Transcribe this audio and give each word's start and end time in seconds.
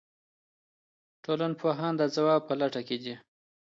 ټولنپوهان 1.23 1.93
د 1.97 2.03
ځواب 2.15 2.41
په 2.47 2.53
لټه 2.61 2.81
کې 2.87 2.97
دي. 3.03 3.15